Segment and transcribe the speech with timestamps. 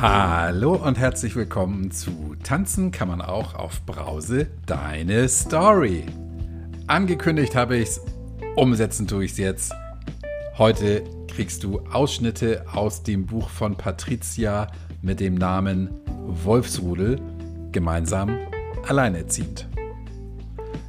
[0.00, 6.06] Hallo und herzlich willkommen zu Tanzen kann man auch auf Brause deine Story.
[6.86, 8.00] Angekündigt habe ich es,
[8.54, 9.74] umsetzen tue ich es jetzt.
[10.56, 14.70] Heute kriegst du Ausschnitte aus dem Buch von Patricia
[15.02, 15.90] mit dem Namen
[16.44, 17.20] Wolfsrudel,
[17.72, 18.38] gemeinsam
[18.86, 19.66] alleinerziehend.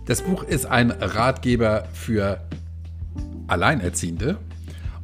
[0.05, 2.41] Das Buch ist ein Ratgeber für
[3.47, 4.37] Alleinerziehende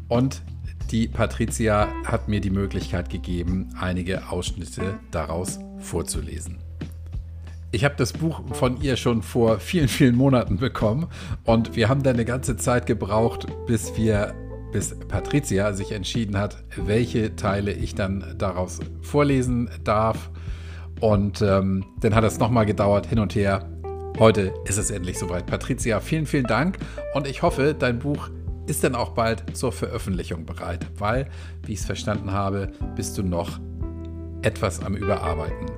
[0.09, 0.43] und
[0.91, 6.59] die Patricia hat mir die Möglichkeit gegeben, einige Ausschnitte daraus vorzulesen.
[7.71, 11.07] Ich habe das Buch von ihr schon vor vielen, vielen Monaten bekommen
[11.43, 14.33] und wir haben dann eine ganze Zeit gebraucht, bis wir,
[14.71, 20.29] bis Patricia sich entschieden hat, welche Teile ich dann daraus vorlesen darf.
[21.01, 23.69] Und ähm, dann hat es nochmal gedauert, hin und her.
[24.17, 25.45] Heute ist es endlich soweit.
[25.45, 26.77] Patricia, vielen, vielen Dank
[27.13, 28.29] und ich hoffe, dein Buch
[28.67, 31.29] ist dann auch bald zur Veröffentlichung bereit, weil,
[31.63, 33.59] wie ich es verstanden habe, bist du noch
[34.41, 35.71] etwas am Überarbeiten.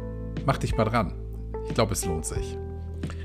[0.45, 1.13] Mach dich mal dran.
[1.67, 2.58] Ich glaube, es lohnt sich.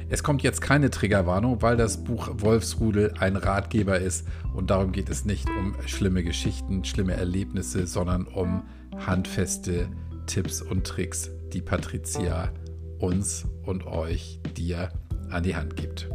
[0.08, 5.08] Es kommt jetzt keine Triggerwarnung, weil das Buch Wolfsrudel ein Ratgeber ist und darum geht
[5.08, 8.62] es nicht um schlimme Geschichten, schlimme Erlebnisse, sondern um
[9.06, 9.88] handfeste
[10.26, 12.50] Tipps und Tricks, die Patricia
[12.98, 14.90] uns und euch dir
[15.30, 16.10] an die Hand gibt.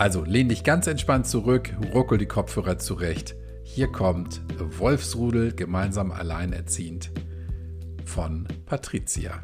[0.00, 3.34] Also lehn dich ganz entspannt zurück, ruckel die Kopfhörer zurecht.
[3.64, 4.40] Hier kommt
[4.78, 7.10] Wolfsrudel gemeinsam alleinerziehend
[8.06, 9.42] von Patricia.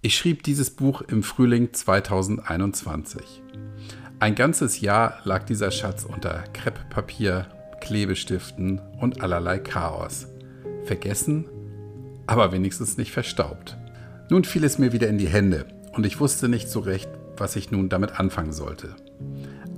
[0.00, 3.42] Ich schrieb dieses Buch im Frühling 2021.
[4.20, 7.48] Ein ganzes Jahr lag dieser Schatz unter Krepppapier,
[7.80, 10.28] Klebestiften und allerlei Chaos.
[10.84, 11.46] Vergessen
[12.28, 13.76] aber wenigstens nicht verstaubt.
[14.30, 17.56] Nun fiel es mir wieder in die Hände und ich wusste nicht so recht, was
[17.56, 18.94] ich nun damit anfangen sollte.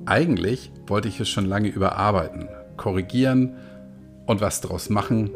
[0.05, 3.55] Eigentlich wollte ich es schon lange überarbeiten, korrigieren
[4.27, 5.31] und was draus machen,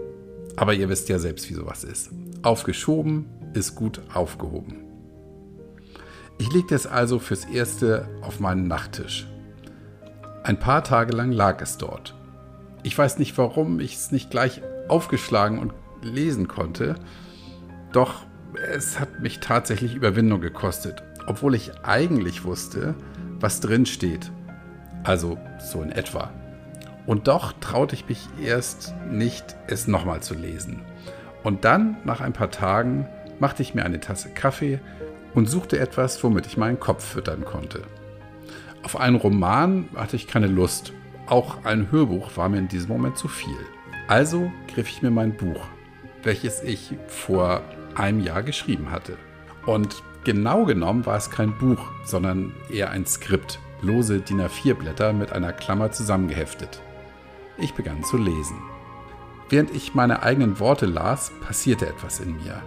[0.57, 2.11] aber ihr wisst ja selbst, wie sowas ist.
[2.43, 4.83] Aufgeschoben ist gut aufgehoben.
[6.39, 9.29] Ich legte es also fürs Erste auf meinen Nachttisch.
[10.43, 12.17] Ein paar Tage lang lag es dort.
[12.83, 15.73] Ich weiß nicht, warum ich es nicht gleich aufgeschlagen und
[16.05, 16.97] lesen konnte.
[17.93, 18.27] Doch
[18.73, 22.95] es hat mich tatsächlich Überwindung gekostet, obwohl ich eigentlich wusste,
[23.41, 24.31] was drin steht.
[25.03, 26.31] Also so in etwa.
[27.07, 30.83] Und doch traute ich mich erst nicht, es nochmal zu lesen.
[31.43, 33.07] Und dann, nach ein paar Tagen,
[33.39, 34.81] machte ich mir eine Tasse Kaffee
[35.35, 37.83] und suchte etwas, womit ich meinen Kopf füttern konnte.
[38.83, 40.93] Auf einen Roman hatte ich keine Lust.
[41.27, 43.57] Auch ein Hörbuch war mir in diesem Moment zu viel.
[44.09, 45.61] Also griff ich mir mein Buch
[46.25, 47.63] welches ich vor
[47.95, 49.17] einem Jahr geschrieben hatte.
[49.67, 55.33] Und genau genommen war es kein Buch, sondern eher ein Skript, lose DIN A4-Blätter mit
[55.33, 56.83] einer Klammer zusammengeheftet.
[57.59, 58.57] Ich begann zu lesen.
[59.49, 62.63] Während ich meine eigenen Worte las, passierte etwas in mir.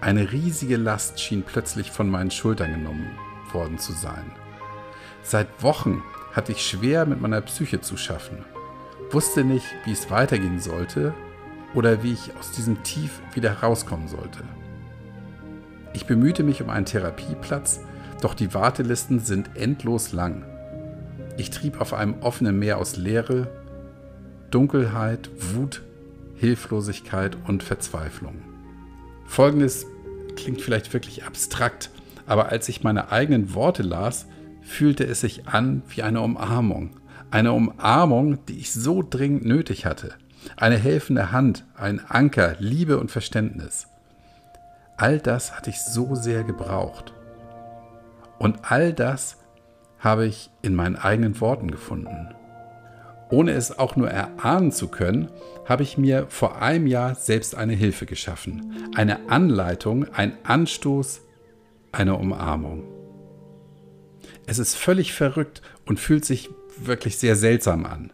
[0.00, 3.10] Eine riesige Last schien plötzlich von meinen Schultern genommen
[3.52, 4.32] worden zu sein.
[5.22, 6.02] Seit Wochen
[6.32, 8.44] hatte ich schwer mit meiner Psyche zu schaffen,
[9.10, 11.14] wusste nicht, wie es weitergehen sollte
[11.76, 14.40] oder wie ich aus diesem Tief wieder herauskommen sollte.
[15.92, 17.80] Ich bemühte mich um einen Therapieplatz,
[18.22, 20.44] doch die Wartelisten sind endlos lang.
[21.36, 23.48] Ich trieb auf einem offenen Meer aus Leere,
[24.50, 25.82] Dunkelheit, Wut,
[26.34, 28.36] Hilflosigkeit und Verzweiflung.
[29.26, 29.86] Folgendes
[30.34, 31.90] klingt vielleicht wirklich abstrakt,
[32.26, 34.26] aber als ich meine eigenen Worte las,
[34.62, 36.96] fühlte es sich an wie eine Umarmung.
[37.30, 40.14] Eine Umarmung, die ich so dringend nötig hatte.
[40.56, 43.88] Eine helfende Hand, ein Anker, Liebe und Verständnis.
[44.96, 47.12] All das hatte ich so sehr gebraucht.
[48.38, 49.38] Und all das
[49.98, 52.34] habe ich in meinen eigenen Worten gefunden.
[53.28, 55.30] Ohne es auch nur erahnen zu können,
[55.64, 58.90] habe ich mir vor einem Jahr selbst eine Hilfe geschaffen.
[58.94, 61.22] Eine Anleitung, ein Anstoß,
[61.90, 62.84] eine Umarmung.
[64.46, 68.12] Es ist völlig verrückt und fühlt sich wirklich sehr seltsam an.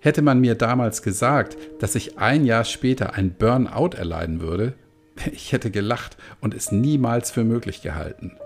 [0.00, 4.74] Hätte man mir damals gesagt, dass ich ein Jahr später ein Burnout erleiden würde,
[5.32, 8.36] ich hätte gelacht und es niemals für möglich gehalten.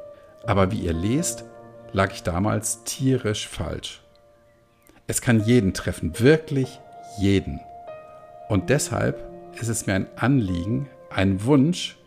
[0.44, 1.44] Aber wie ihr lest,
[1.92, 4.02] lag ich damals tierisch falsch.
[5.06, 6.80] Es kann jeden treffen, wirklich
[7.18, 7.60] jeden.
[8.48, 9.28] Und deshalb
[9.60, 11.98] ist es mir ein Anliegen, ein Wunsch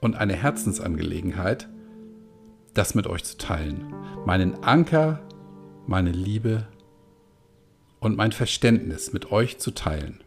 [0.00, 1.68] und eine Herzensangelegenheit,
[2.74, 3.92] das mit euch zu teilen.
[4.24, 5.20] Meinen Anker,
[5.86, 6.68] meine Liebe
[8.02, 10.20] und mein Verständnis mit euch zu teilen.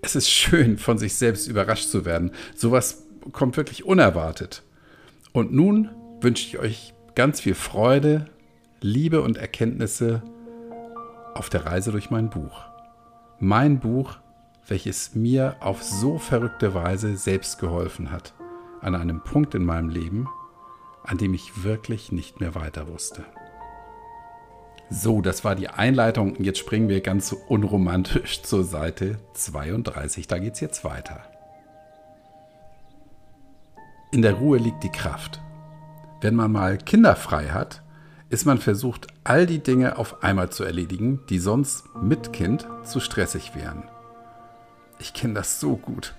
[0.00, 2.32] Es ist schön, von sich selbst überrascht zu werden.
[2.54, 4.62] Sowas kommt wirklich unerwartet.
[5.32, 5.90] Und nun
[6.20, 8.30] wünsche ich euch ganz viel Freude,
[8.80, 10.22] Liebe und Erkenntnisse
[11.34, 12.64] auf der Reise durch mein Buch.
[13.40, 14.16] Mein Buch,
[14.66, 18.32] welches mir auf so verrückte Weise selbst geholfen hat,
[18.80, 20.28] an einem Punkt in meinem Leben,
[21.04, 23.24] an dem ich wirklich nicht mehr weiter wusste.
[24.88, 26.36] So, das war die Einleitung.
[26.42, 30.28] Jetzt springen wir ganz unromantisch zur Seite 32.
[30.28, 31.22] Da geht es jetzt weiter.
[34.12, 35.40] In der Ruhe liegt die Kraft.
[36.20, 37.82] Wenn man mal Kinder frei hat,
[38.30, 43.00] ist man versucht, all die Dinge auf einmal zu erledigen, die sonst mit Kind zu
[43.00, 43.84] stressig wären.
[44.98, 46.14] Ich kenne das so gut.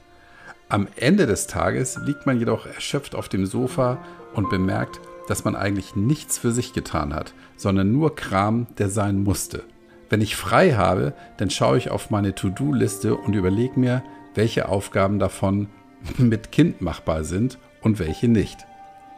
[0.69, 3.97] Am Ende des Tages liegt man jedoch erschöpft auf dem Sofa
[4.33, 9.21] und bemerkt, dass man eigentlich nichts für sich getan hat, sondern nur Kram, der sein
[9.21, 9.63] musste.
[10.09, 14.03] Wenn ich frei habe, dann schaue ich auf meine To-Do-Liste und überlege mir,
[14.35, 15.67] welche Aufgaben davon
[16.17, 18.65] mit Kind machbar sind und welche nicht.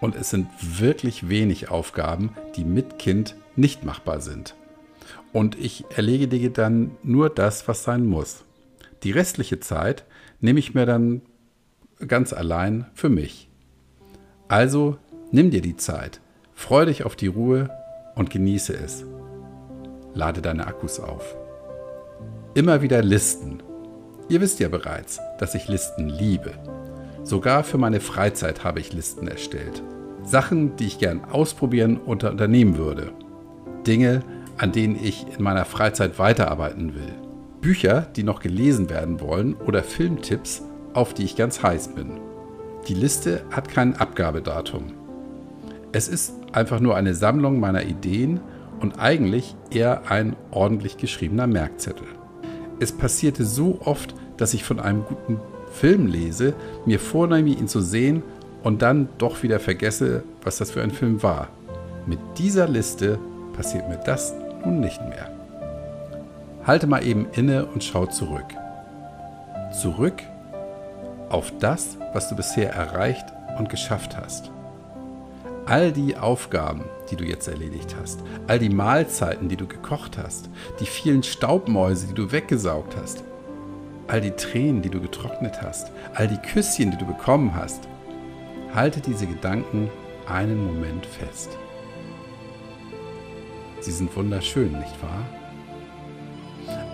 [0.02, 4.56] Und es sind wirklich wenig Aufgaben, die mit Kind nicht machbar sind.
[5.34, 8.46] Und ich erledige dann nur das, was sein muss.
[9.04, 10.06] Die restliche Zeit
[10.40, 11.22] nehme ich mir dann
[12.08, 13.50] ganz allein für mich.
[14.48, 14.98] Also
[15.32, 16.22] nimm dir die Zeit,
[16.54, 17.70] freu dich auf die Ruhe
[18.16, 19.06] und genieße es.
[20.14, 21.36] Lade deine Akkus auf.
[22.54, 23.62] Immer wieder Listen.
[24.28, 26.52] Ihr wisst ja bereits, dass ich Listen liebe.
[27.24, 29.84] Sogar für meine Freizeit habe ich Listen erstellt.
[30.24, 33.12] Sachen, die ich gern ausprobieren und unternehmen würde.
[33.86, 34.22] Dinge,
[34.58, 37.14] an denen ich in meiner Freizeit weiterarbeiten will.
[37.62, 42.20] Bücher, die noch gelesen werden wollen oder Filmtipps, auf die ich ganz heiß bin.
[42.88, 44.99] Die Liste hat kein Abgabedatum.
[45.92, 48.42] Es ist einfach nur eine Sammlung meiner Ideen
[48.80, 52.08] und eigentlich eher ein ordentlich geschriebener Merkzettel.
[52.80, 55.40] Es passierte so oft, dass ich von einem guten
[55.72, 56.54] Film lese,
[56.86, 58.24] mir vornehme, ihn zu sehen
[58.64, 61.48] und dann doch wieder vergesse, was das für ein Film war.
[62.06, 63.20] Mit dieser Liste
[63.54, 64.34] passiert mir das
[64.64, 65.32] nun nicht mehr.
[66.66, 68.46] Halte mal eben inne und schau zurück.
[69.72, 70.22] Zurück
[71.30, 73.26] auf das, was du bisher erreicht
[73.58, 74.52] und geschafft hast.
[75.70, 80.50] All die Aufgaben, die du jetzt erledigt hast, all die Mahlzeiten, die du gekocht hast,
[80.80, 83.24] die vielen Staubmäuse, die du weggesaugt hast,
[84.08, 87.88] all die Tränen, die du getrocknet hast, all die Küsschen, die du bekommen hast,
[88.74, 89.92] halte diese Gedanken
[90.28, 91.56] einen Moment fest.
[93.80, 95.24] Sie sind wunderschön, nicht wahr?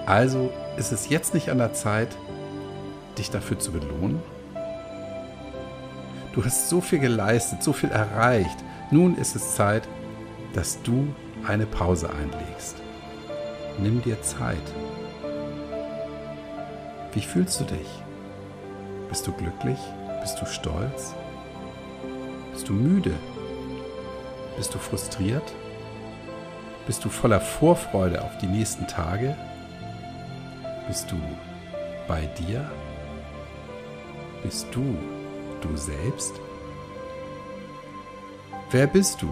[0.06, 2.10] Also ist es jetzt nicht an der Zeit,
[3.18, 4.22] dich dafür zu belohnen?
[6.35, 8.57] Du hast so viel geleistet, so viel erreicht.
[8.91, 9.87] Nun ist es Zeit,
[10.53, 11.07] dass du
[11.47, 12.75] eine Pause einlegst.
[13.79, 14.57] Nimm dir Zeit.
[17.13, 17.87] Wie fühlst du dich?
[19.07, 19.77] Bist du glücklich?
[20.19, 21.15] Bist du stolz?
[22.51, 23.13] Bist du müde?
[24.57, 25.53] Bist du frustriert?
[26.85, 29.38] Bist du voller Vorfreude auf die nächsten Tage?
[30.88, 31.15] Bist du
[32.09, 32.69] bei dir?
[34.43, 34.97] Bist du
[35.61, 36.33] du selbst?
[38.71, 39.29] Wer bist du?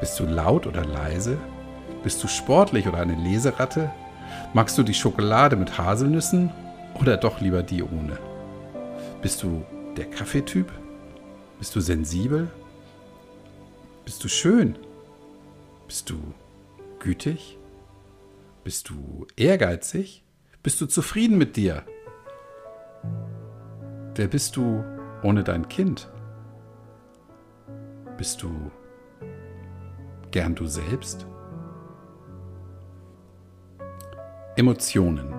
[0.00, 1.38] Bist du laut oder leise?
[2.02, 3.90] Bist du sportlich oder eine Leseratte?
[4.54, 6.50] Magst du die Schokolade mit Haselnüssen
[7.00, 8.18] oder doch lieber die ohne?
[9.22, 9.64] Bist du
[9.96, 10.70] der Kaffeetyp?
[11.58, 12.50] Bist du sensibel?
[14.04, 14.76] Bist du schön?
[15.86, 16.16] Bist du
[16.98, 17.58] gütig?
[18.64, 20.22] Bist du ehrgeizig?
[20.62, 21.84] Bist du zufrieden mit dir?
[24.14, 24.84] Wer bist du
[25.22, 26.10] ohne dein Kind?
[28.18, 28.70] Bist du
[30.30, 31.26] gern du selbst?
[34.56, 35.32] Emotionen.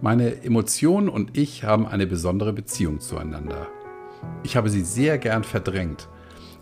[0.00, 3.68] Meine Emotionen und ich haben eine besondere Beziehung zueinander.
[4.42, 6.08] Ich habe sie sehr gern verdrängt,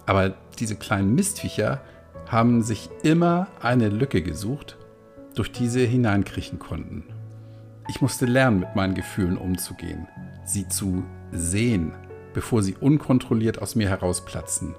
[0.05, 1.81] aber diese kleinen Mistviecher
[2.29, 4.77] haben sich immer eine Lücke gesucht,
[5.35, 7.16] durch die sie hineinkriechen konnten.
[7.89, 10.09] Ich musste lernen, mit meinen Gefühlen umzugehen,
[10.45, 11.93] sie zu sehen,
[12.35, 14.75] bevor sie unkontrolliert aus mir herausplatzen.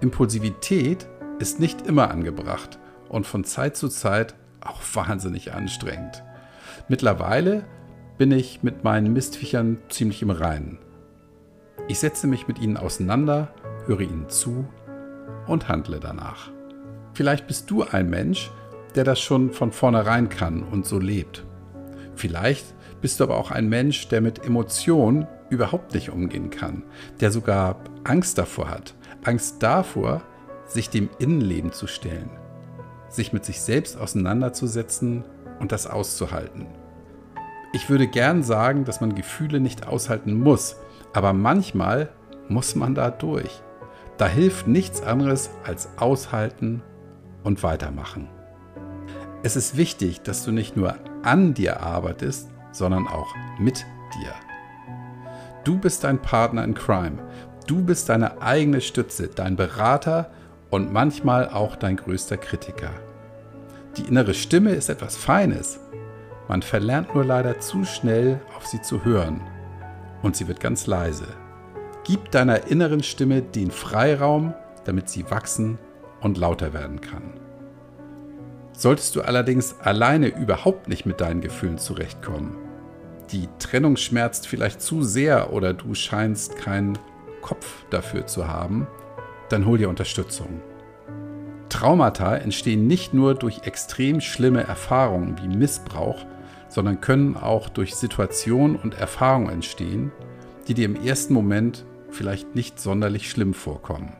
[0.00, 1.08] Impulsivität
[1.38, 6.22] ist nicht immer angebracht und von Zeit zu Zeit auch wahnsinnig anstrengend.
[6.88, 7.64] Mittlerweile
[8.18, 10.78] bin ich mit meinen Mistviechern ziemlich im Reinen.
[11.86, 13.54] Ich setze mich mit ihnen auseinander,
[13.86, 14.66] höre ihnen zu
[15.46, 16.50] und handle danach.
[17.14, 18.50] Vielleicht bist du ein Mensch,
[18.94, 21.44] der das schon von vornherein kann und so lebt.
[22.18, 26.82] Vielleicht bist du aber auch ein Mensch, der mit Emotionen überhaupt nicht umgehen kann,
[27.20, 28.96] der sogar Angst davor hat.
[29.22, 30.22] Angst davor,
[30.66, 32.28] sich dem Innenleben zu stellen,
[33.08, 35.22] sich mit sich selbst auseinanderzusetzen
[35.60, 36.66] und das auszuhalten.
[37.72, 40.74] Ich würde gern sagen, dass man Gefühle nicht aushalten muss,
[41.12, 42.08] aber manchmal
[42.48, 43.62] muss man da durch.
[44.16, 46.82] Da hilft nichts anderes als aushalten
[47.44, 48.28] und weitermachen.
[49.44, 54.32] Es ist wichtig, dass du nicht nur an dir arbeitest, sondern auch mit dir.
[55.64, 57.18] Du bist dein Partner in Crime.
[57.66, 60.30] Du bist deine eigene Stütze, dein Berater
[60.70, 62.90] und manchmal auch dein größter Kritiker.
[63.96, 65.80] Die innere Stimme ist etwas Feines.
[66.48, 69.40] Man verlernt nur leider zu schnell, auf sie zu hören.
[70.22, 71.26] Und sie wird ganz leise.
[72.04, 75.78] Gib deiner inneren Stimme den Freiraum, damit sie wachsen
[76.20, 77.34] und lauter werden kann.
[78.78, 82.56] Solltest du allerdings alleine überhaupt nicht mit deinen Gefühlen zurechtkommen,
[83.32, 86.96] die Trennung schmerzt vielleicht zu sehr oder du scheinst keinen
[87.42, 88.86] Kopf dafür zu haben,
[89.48, 90.62] dann hol dir Unterstützung.
[91.68, 96.24] Traumata entstehen nicht nur durch extrem schlimme Erfahrungen wie Missbrauch,
[96.68, 100.12] sondern können auch durch Situationen und Erfahrungen entstehen,
[100.68, 104.12] die dir im ersten Moment vielleicht nicht sonderlich schlimm vorkommen.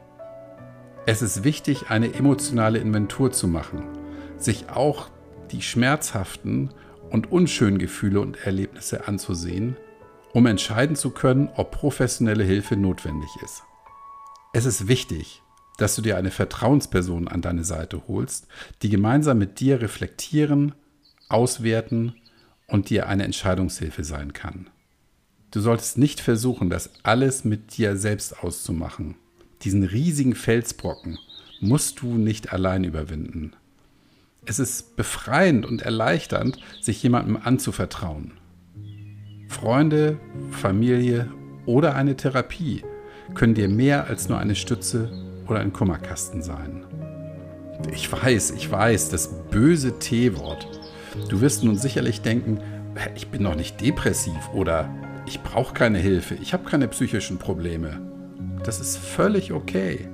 [1.07, 3.98] Es ist wichtig, eine emotionale Inventur zu machen,
[4.38, 5.11] sich auch
[5.50, 6.71] die schmerzhaften
[7.11, 9.76] und unschönen Gefühle und Erlebnisse anzusehen,
[10.33, 13.62] um entscheiden zu können, ob professionelle Hilfe notwendig ist.
[14.52, 15.42] Es ist wichtig,
[15.78, 18.47] dass du dir eine Vertrauensperson an deine Seite holst,
[18.83, 20.75] die gemeinsam mit dir reflektieren,
[21.28, 22.14] auswerten
[22.66, 24.68] und dir eine Entscheidungshilfe sein kann.
[25.50, 29.14] Du solltest nicht versuchen, das alles mit dir selbst auszumachen.
[29.62, 31.18] Diesen riesigen Felsbrocken
[31.61, 33.54] musst du nicht allein überwinden.
[34.49, 38.33] Es ist befreiend und erleichternd, sich jemandem anzuvertrauen.
[39.47, 40.19] Freunde,
[40.50, 41.31] Familie
[41.67, 42.83] oder eine Therapie
[43.35, 45.11] können dir mehr als nur eine Stütze
[45.49, 46.87] oder ein Kummerkasten sein.
[47.93, 50.67] Ich weiß, ich weiß, das böse T-Wort.
[51.28, 52.59] Du wirst nun sicherlich denken,
[53.17, 54.88] ich bin noch nicht depressiv oder
[55.26, 58.00] ich brauche keine Hilfe, ich habe keine psychischen Probleme.
[58.64, 60.09] Das ist völlig okay.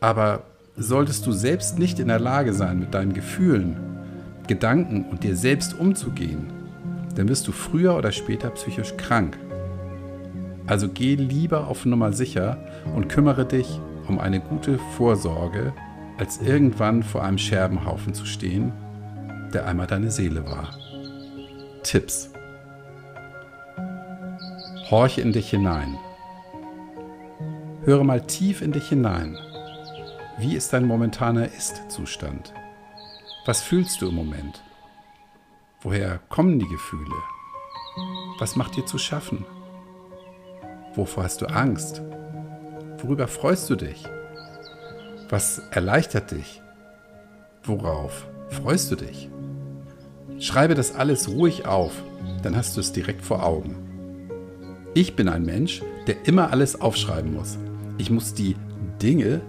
[0.00, 0.44] Aber
[0.78, 3.76] solltest du selbst nicht in der Lage sein, mit deinen Gefühlen,
[4.46, 6.46] Gedanken und dir selbst umzugehen,
[7.14, 9.36] dann wirst du früher oder später psychisch krank.
[10.66, 12.58] Also geh lieber auf Nummer sicher
[12.94, 15.72] und kümmere dich um eine gute Vorsorge,
[16.18, 18.72] als irgendwann vor einem Scherbenhaufen zu stehen,
[19.52, 20.70] der einmal deine Seele war.
[21.82, 22.30] Tipps.
[24.90, 25.96] Horche in dich hinein.
[27.84, 29.38] Höre mal tief in dich hinein.
[30.40, 32.54] Wie ist dein momentaner Ist-Zustand?
[33.44, 34.62] Was fühlst du im Moment?
[35.80, 37.16] Woher kommen die Gefühle?
[38.38, 39.44] Was macht dir zu schaffen?
[40.94, 42.02] Wovor hast du Angst?
[42.98, 44.04] Worüber freust du dich?
[45.28, 46.62] Was erleichtert dich?
[47.64, 49.28] Worauf freust du dich?
[50.38, 52.00] Schreibe das alles ruhig auf,
[52.44, 53.74] dann hast du es direkt vor Augen.
[54.94, 57.58] Ich bin ein Mensch, der immer alles aufschreiben muss.
[57.98, 58.54] Ich muss die
[59.02, 59.42] Dinge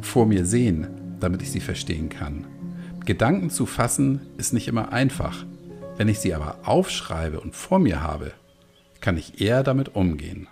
[0.00, 0.88] vor mir sehen,
[1.20, 2.46] damit ich sie verstehen kann.
[3.04, 5.44] Gedanken zu fassen ist nicht immer einfach.
[5.96, 8.32] Wenn ich sie aber aufschreibe und vor mir habe,
[9.00, 10.46] kann ich eher damit umgehen.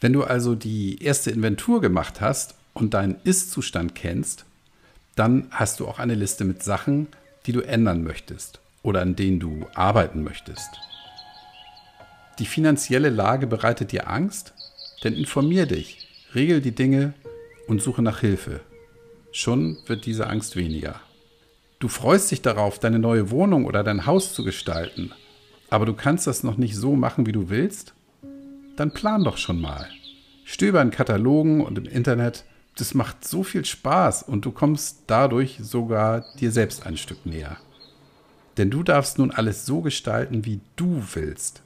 [0.00, 4.44] Wenn du also die erste Inventur gemacht hast und deinen Ist-Zustand kennst,
[5.14, 7.08] dann hast du auch eine Liste mit Sachen,
[7.46, 10.68] die du ändern möchtest oder an denen du arbeiten möchtest.
[12.38, 14.52] Die finanzielle Lage bereitet dir Angst?
[15.02, 17.14] Dann informier dich, regel die Dinge
[17.66, 18.60] und suche nach Hilfe.
[19.30, 21.00] Schon wird diese Angst weniger.
[21.78, 25.12] Du freust dich darauf, deine neue Wohnung oder dein Haus zu gestalten,
[25.70, 27.94] aber du kannst das noch nicht so machen, wie du willst?
[28.76, 29.88] Dann plan doch schon mal.
[30.44, 32.44] Stöber in Katalogen und im Internet,
[32.76, 37.56] das macht so viel Spaß und du kommst dadurch sogar dir selbst ein Stück näher.
[38.58, 41.62] Denn du darfst nun alles so gestalten, wie du willst.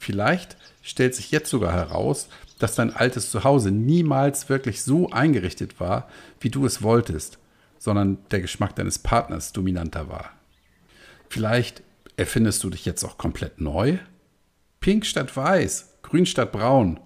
[0.00, 6.08] Vielleicht stellt sich jetzt sogar heraus, dass dein altes Zuhause niemals wirklich so eingerichtet war,
[6.40, 7.38] wie du es wolltest,
[7.78, 10.30] sondern der Geschmack deines Partners dominanter war.
[11.28, 11.82] Vielleicht
[12.16, 13.98] erfindest du dich jetzt auch komplett neu?
[14.80, 16.98] Pink statt weiß, grün statt braun,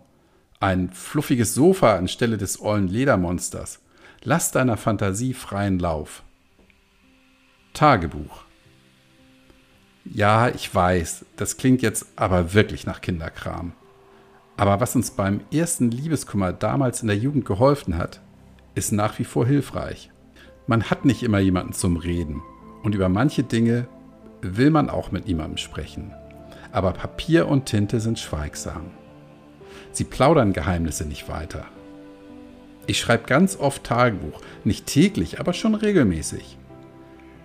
[0.60, 3.80] ein fluffiges Sofa anstelle des ollen Ledermonsters.
[4.22, 6.22] Lass deiner Fantasie freien Lauf.
[7.72, 8.43] Tagebuch.
[10.04, 13.72] Ja, ich weiß, das klingt jetzt aber wirklich nach Kinderkram.
[14.56, 18.20] Aber was uns beim ersten Liebeskummer damals in der Jugend geholfen hat,
[18.74, 20.10] ist nach wie vor hilfreich.
[20.66, 22.42] Man hat nicht immer jemanden zum Reden
[22.82, 23.88] und über manche Dinge
[24.42, 26.12] will man auch mit niemandem sprechen.
[26.70, 28.90] Aber Papier und Tinte sind schweigsam.
[29.92, 31.64] Sie plaudern Geheimnisse nicht weiter.
[32.86, 36.58] Ich schreibe ganz oft Tagebuch, nicht täglich, aber schon regelmäßig.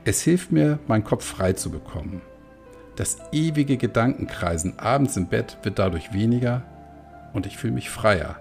[0.04, 2.22] Es hilft mir, meinen Kopf frei zu bekommen.
[3.00, 6.64] Das ewige Gedankenkreisen abends im Bett wird dadurch weniger
[7.32, 8.36] und ich fühle mich freier.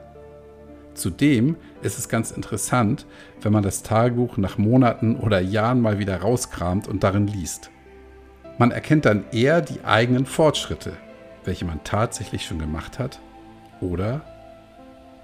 [0.95, 3.07] Zudem ist es ganz interessant,
[3.41, 7.71] wenn man das Tagebuch nach Monaten oder Jahren mal wieder rauskramt und darin liest.
[8.59, 10.95] Man erkennt dann eher die eigenen Fortschritte,
[11.45, 13.21] welche man tatsächlich schon gemacht hat
[13.81, 14.23] oder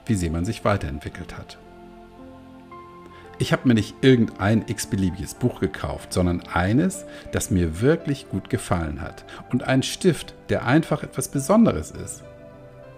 [0.07, 1.59] wie sehr man sich weiterentwickelt hat.
[3.39, 9.01] Ich habe mir nicht irgendein x-beliebiges Buch gekauft, sondern eines, das mir wirklich gut gefallen
[9.01, 12.23] hat und einen Stift, der einfach etwas Besonderes ist.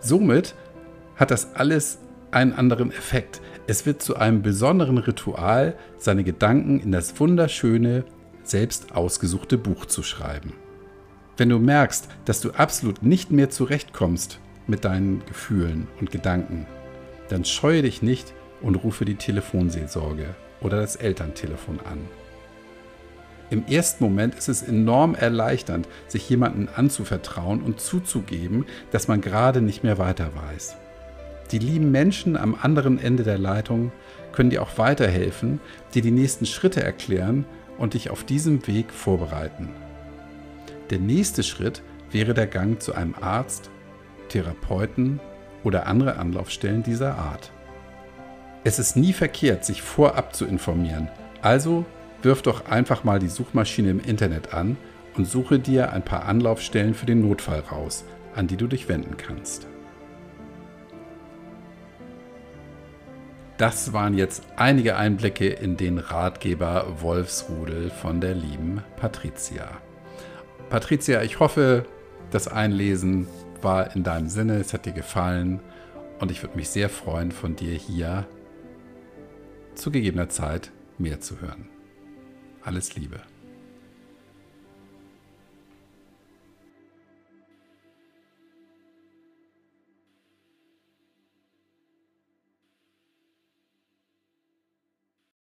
[0.01, 0.55] Somit
[1.17, 1.99] hat das alles
[2.31, 3.41] einen anderen Effekt.
[3.67, 8.05] Es wird zu einem besonderen Ritual, seine Gedanken in das wunderschöne,
[8.43, 10.53] selbst ausgesuchte Buch zu schreiben.
[11.37, 16.67] Wenn du merkst, dass du absolut nicht mehr zurechtkommst mit deinen Gefühlen und Gedanken,
[17.29, 21.99] dann scheue dich nicht und rufe die Telefonseelsorge oder das Elterntelefon an.
[23.49, 29.63] Im ersten Moment ist es enorm erleichternd, sich jemandem anzuvertrauen und zuzugeben, dass man gerade
[29.63, 30.77] nicht mehr weiter weiß.
[31.53, 33.93] Die lieben Menschen am anderen Ende der Leitung
[34.33, 35.61] können dir auch weiterhelfen,
[35.95, 37.45] dir die nächsten Schritte erklären
[37.79, 39.69] und dich auf diesem Weg vorbereiten.
[40.91, 43.71] Der nächste Schritt wäre der Gang zu einem Arzt,
[44.29, 45.21] Therapeuten
[45.63, 47.53] oder andere Anlaufstellen dieser Art.
[48.67, 51.09] Es ist nie verkehrt, sich vorab zu informieren,
[51.41, 51.85] also
[52.23, 54.77] wirf doch einfach mal die Suchmaschine im Internet an
[55.17, 58.05] und suche dir ein paar Anlaufstellen für den Notfall raus,
[58.35, 59.69] an die du dich wenden kannst.
[63.57, 69.69] Das waren jetzt einige Einblicke in den Ratgeber Wolfsrudel von der lieben Patricia.
[70.71, 71.85] Patricia, ich hoffe,
[72.33, 73.29] das Einlesen
[73.63, 75.61] war in deinem Sinne, es hat dir gefallen
[76.19, 78.27] und ich würde mich sehr freuen, von dir hier
[79.77, 81.69] zu gegebener Zeit mehr zu hören.
[82.63, 83.21] Alles Liebe.